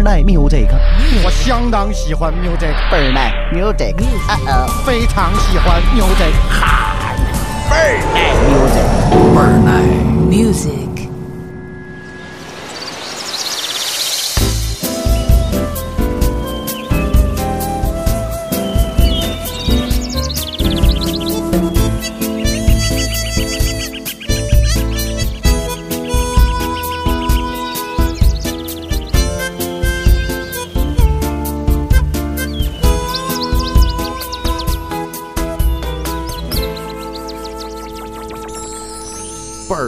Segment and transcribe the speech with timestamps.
[0.00, 0.66] 儿奶 music，
[1.22, 3.94] 我相当喜欢 music，倍儿奶 music，
[4.26, 7.14] 啊哦，非常喜欢 music，哈
[7.68, 8.80] 倍儿奶 music，
[9.34, 9.70] 倍儿奶
[10.30, 10.89] music。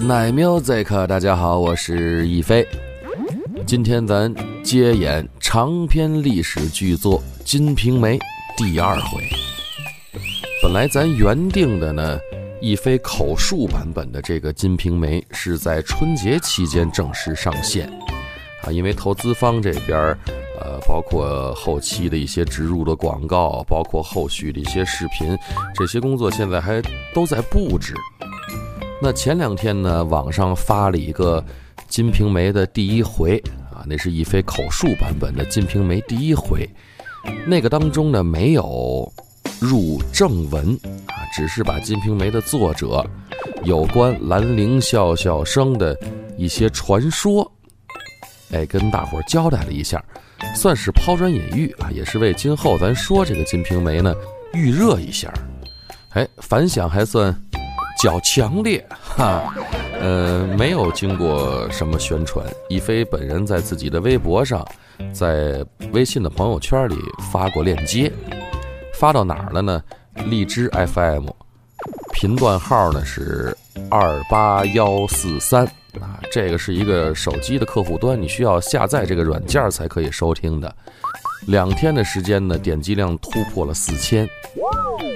[0.00, 2.66] 奶 music，大家好，我是一飞。
[3.66, 8.18] 今天咱接演长篇历史巨作《金瓶梅》
[8.56, 9.22] 第二回。
[10.62, 12.18] 本来咱原定的呢，
[12.60, 17.86] 一飞口述版本的这个《金瓶梅》是在春节期间正式上线
[18.62, 19.98] 啊，因为投资方这边，
[20.60, 25.36] 呃，包括后期的一些植入的广告，包括后续的一些视频，
[25.74, 26.82] 这些工作现在还
[27.14, 27.94] 都在布置。
[29.04, 31.38] 那前两天呢，网上发了一个
[31.88, 33.36] 《金瓶梅》的第一回
[33.70, 36.66] 啊，那是一非口述版本的《金瓶梅》第一回，
[37.46, 39.12] 那个当中呢没有
[39.60, 40.72] 入正文
[41.08, 43.04] 啊，只是把《金瓶梅》的作者
[43.64, 45.94] 有关兰陵笑笑生的
[46.38, 47.52] 一些传说，
[48.52, 50.02] 哎，跟大伙儿交代了一下，
[50.56, 54.14] 算是抛砖引玉啊，也是为今后咱说这个《金瓶梅》呢
[54.54, 55.30] 预热一下，
[56.14, 57.38] 哎，反响还算。
[58.04, 59.54] 较强烈哈，
[59.98, 62.46] 呃，没有经过什么宣传。
[62.68, 64.62] 一飞本人在自己的微博上，
[65.10, 66.98] 在微信的朋友圈里
[67.32, 68.12] 发过链接，
[68.92, 69.82] 发到哪儿了呢？
[70.26, 71.28] 荔枝 FM，
[72.12, 73.56] 频段号呢是
[73.90, 75.64] 二八幺四三
[75.98, 80.76] 啊，这个是一个手机的客户端，你需要下载这个软件才可以收听的。
[81.46, 84.28] 两天的时间呢，点击量突破了四千，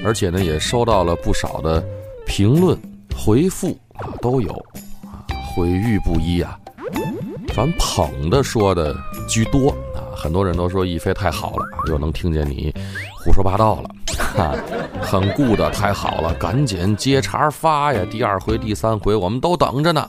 [0.03, 1.85] 而且呢，也收到了不少的。
[2.29, 2.79] 评论、
[3.17, 4.53] 回复啊都有
[5.03, 6.57] 啊，毁誉不一啊，
[7.49, 8.95] 反捧的说的
[9.29, 12.73] 居多啊，很多人都说一飞太好了，又能听见你
[13.25, 13.91] 胡说八道了，
[14.37, 14.55] 哈，
[15.01, 18.07] 很 good，太好了，赶紧接茬发呀！
[18.09, 20.03] 第二回、第三回我们都等着呢，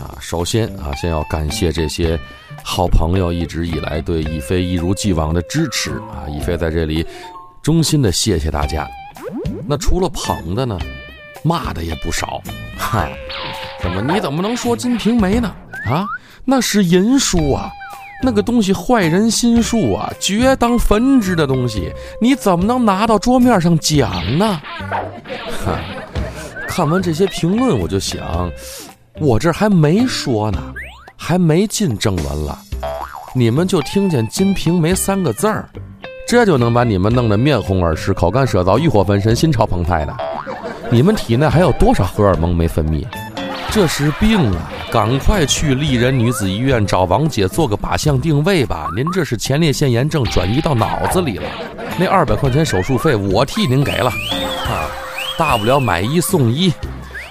[0.00, 2.18] 啊，首先啊，先要感谢这些
[2.64, 7.06] 好朋友一直以来对一飞一如既往的支持啊，一飞在这里
[7.62, 8.88] 衷心的谢谢大家。
[9.68, 10.76] 那除了捧的呢？
[11.44, 12.42] 骂的也不少，
[12.76, 13.12] 嗨，
[13.82, 15.54] 怎么你怎么能说《金瓶梅》呢？
[15.86, 16.06] 啊，
[16.46, 17.70] 那是淫书啊，
[18.22, 24.58] 那个东西坏人心术啊，绝当焚之的东西，你怎么能拿到桌面上讲呢？
[25.62, 25.78] 哈，
[26.66, 28.50] 看完这些评论，我就想，
[29.20, 30.58] 我这还没说呢，
[31.14, 32.58] 还没进正文了，
[33.34, 35.68] 你们就听见《金瓶梅》三个字儿，
[36.26, 40.16] 这就能把你们弄得面红耳赤、口干舌燥、欲火焚身、心潮澎湃的。
[40.94, 43.04] 你们体内还有多少荷尔蒙没分泌？
[43.68, 44.70] 这是病啊！
[44.92, 48.86] 赶快去丽人女子医院找王姐做个靶向定位吧。
[48.94, 51.48] 您这是前列腺炎症转移到脑子里了。
[51.98, 54.86] 那二百块钱手术费我替您给了，啊，
[55.36, 56.72] 大不了买一送一。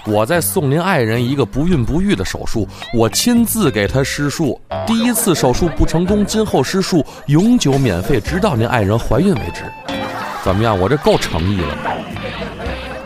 [0.04, 4.60] 我再送您爱人一个不孕不育的手术，我亲自给他施术。
[4.86, 9.62] 第一次手术不成功，今后施术永久免费，直到您爱人怀孕为止。
[10.44, 10.78] 怎么样？
[10.78, 11.93] 我这够诚意了。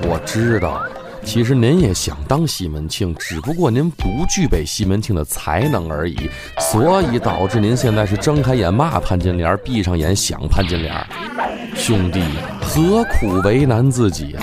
[0.03, 0.83] 我知道，
[1.25, 6.17] 其实您也想当西门庆，只不过您不具备西门庆的才能而已，
[6.59, 10.95] 所以导致您现在是睁开眼骂潘金莲，闭上眼想潘金莲。
[11.75, 12.23] 兄弟，
[12.61, 14.41] 何苦为难自己呀？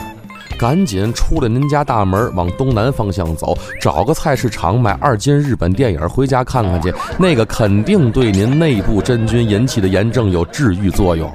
[0.57, 11.29] 赶紧出了您家大门，往东南方向走，找个菜市场买二斤日本电影回家看看去，那个肯定对您内部真菌引起的炎症有治愈作用。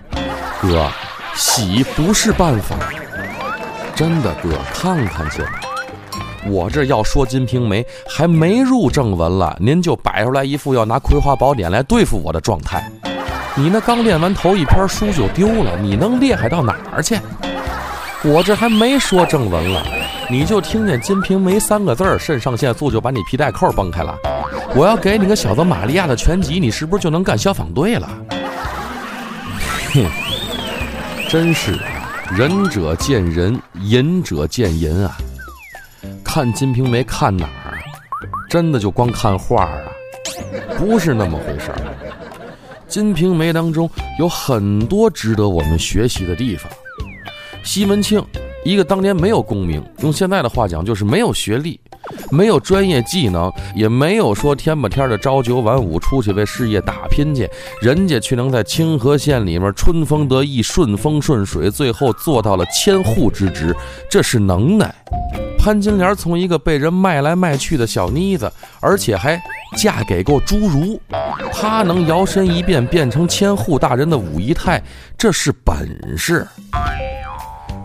[0.62, 0.88] 哥，
[1.34, 2.76] 洗不是办法。
[4.00, 5.42] 真的哥，看看去。
[6.46, 12.90] 我这要说《金瓶梅》，还没入正文了，您就摆出来一副要拿《葵花宝典》来对付我的状态。
[13.54, 17.18] 你那刚练完头一篇书就丢了，你能厉害到哪儿去？
[18.24, 19.84] 我这还没说正文了，
[20.30, 24.16] 你就听见《金瓶梅》三个字儿，肾上腺素就把你皮带扣崩开了。
[24.74, 28.08] 我要给你个小子玛利亚的全集，你是不是就能干消防队了？
[29.92, 30.06] 哼，
[31.28, 31.78] 真是。
[32.36, 35.16] 仁者见仁，淫者见淫啊！
[36.24, 37.76] 看《金瓶梅》看哪儿？
[38.48, 39.82] 真的就光看画啊？
[40.78, 41.78] 不是那么回事儿。
[42.86, 43.90] 《金瓶梅》当中
[44.20, 46.70] 有很多值得我们学习的地方。
[47.64, 48.24] 西门庆，
[48.64, 51.78] 一个当年没有功名，用现在的话讲就是没有学历，
[52.30, 57.48] 没有专业技能，也没有说天不天的朝九晚五出去为事业打拼去，
[57.80, 63.74] 人家却能在清河县里面春风得意、顺风顺水，最后做到了千户之职，
[64.08, 64.94] 这是能耐。
[65.58, 69.38] 潘金莲从一个被人卖来卖去的小妮子，而且还
[69.76, 70.98] 嫁给过侏儒，
[71.52, 74.82] 她能摇身一变变成千户大人的五姨太，
[75.18, 76.46] 这是本事。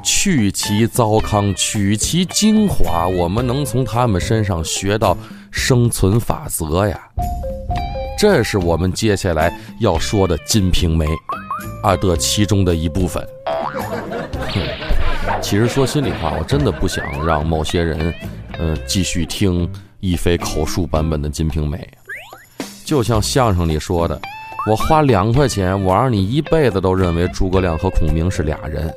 [0.05, 5.17] 去其糟糠，取其精华，我们能从他们身上学到
[5.51, 6.99] 生存法则呀。
[8.17, 11.05] 这是我们接下来要说的《金瓶梅》
[11.83, 13.27] 啊的其中的一部分。
[15.41, 18.13] 其实说心里话，我真的不想让某些人，
[18.59, 19.67] 嗯，继续听
[19.99, 21.77] 一飞口述版本的《金瓶梅》。
[22.85, 24.19] 就像相声里说的，
[24.69, 28.93] 我花两块钱，我让你一辈子都认为诸葛亮和孔明是俩人。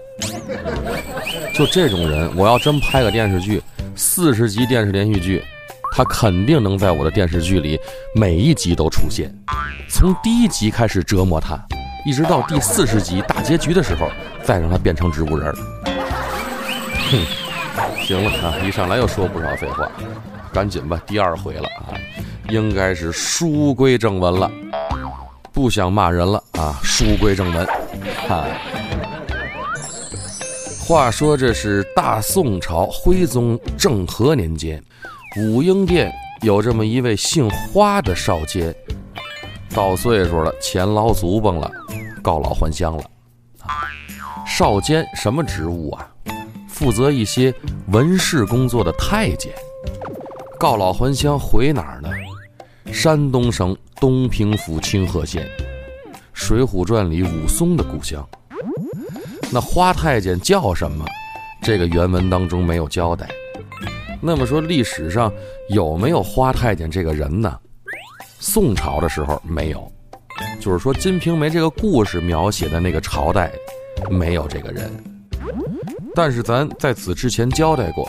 [1.59, 3.61] 就这种人，我要真拍个电视剧，
[3.97, 5.43] 四十集电视连续剧，
[5.91, 7.77] 他肯定能在我的电视剧里
[8.15, 9.29] 每一集都出现，
[9.91, 11.59] 从第一集开始折磨他，
[12.07, 14.09] 一直到第四十集大结局的时候，
[14.45, 15.53] 再让他变成植物人。
[17.11, 17.27] 哼，
[18.07, 18.55] 行了啊！
[18.65, 19.91] 一上来又说不少废话，
[20.53, 21.91] 赶紧吧，第二回了啊，
[22.51, 24.49] 应该是书归正文了，
[25.53, 27.67] 不想骂人了啊，书归正文，
[28.29, 28.47] 哈。
[30.89, 34.83] 话说这是大宋朝徽宗政和年间，
[35.37, 38.75] 武英殿有这么一位姓花的少监，
[39.75, 41.71] 到岁数了，钱老足崩了，
[42.23, 43.05] 告老还乡了。
[44.47, 46.11] 少监什么职务啊？
[46.67, 47.55] 负责一些
[47.89, 49.53] 文事工作的太监，
[50.59, 52.09] 告老还乡回哪儿呢？
[52.91, 55.47] 山东省东平府清河县，
[56.33, 58.27] 《水浒传》里武松的故乡。
[59.51, 61.05] 那花太监叫什么？
[61.63, 63.29] 这个原文当中没有交代。
[64.21, 65.33] 那么说历史上
[65.71, 67.59] 有没有花太监这个人呢？
[68.41, 69.91] 宋朝的时候没有，
[70.61, 73.51] 就是说《金瓶梅》这个故事描写的那个朝代
[74.11, 74.93] 没有这个人。
[76.15, 78.05] 但是咱在此之前交代过，《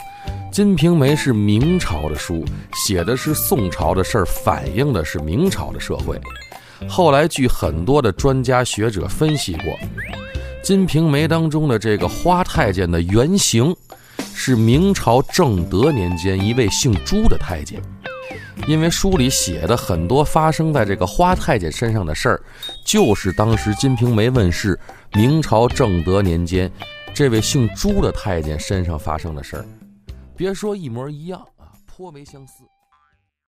[0.51, 2.43] 金瓶梅》是明朝的书，
[2.73, 6.19] 写的是宋朝的事儿，反映的是明朝的社会。
[6.87, 9.73] 后来据很多的专家学者分析过，
[10.61, 13.75] 《金瓶梅》当中的这个花太监的原型，
[14.33, 17.81] 是明朝正德年间一位姓朱的太监。
[18.67, 22.41] 因为书里写的很多发生在这个花太监身上的事儿，
[22.85, 24.77] 就是当时《金瓶梅》问世，
[25.13, 26.71] 明朝正德年间。
[27.13, 29.65] 这位姓朱的太监身上发生的事儿，
[30.35, 32.63] 别说一模一样啊，颇为相似。